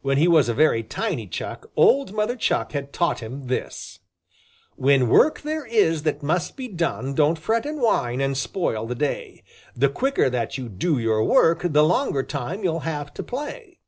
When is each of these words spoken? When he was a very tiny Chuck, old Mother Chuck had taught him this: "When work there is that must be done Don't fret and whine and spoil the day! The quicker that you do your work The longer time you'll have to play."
When 0.00 0.16
he 0.18 0.28
was 0.28 0.48
a 0.48 0.54
very 0.54 0.84
tiny 0.84 1.26
Chuck, 1.26 1.66
old 1.74 2.12
Mother 2.12 2.36
Chuck 2.36 2.70
had 2.70 2.92
taught 2.92 3.18
him 3.18 3.48
this: 3.48 3.98
"When 4.76 5.08
work 5.08 5.40
there 5.40 5.66
is 5.66 6.04
that 6.04 6.22
must 6.22 6.56
be 6.56 6.68
done 6.68 7.14
Don't 7.16 7.36
fret 7.36 7.66
and 7.66 7.80
whine 7.80 8.20
and 8.20 8.36
spoil 8.36 8.86
the 8.86 8.94
day! 8.94 9.42
The 9.74 9.88
quicker 9.88 10.30
that 10.30 10.56
you 10.56 10.68
do 10.68 11.00
your 11.00 11.24
work 11.24 11.62
The 11.64 11.82
longer 11.82 12.22
time 12.22 12.62
you'll 12.62 12.86
have 12.86 13.12
to 13.14 13.24
play." 13.24 13.80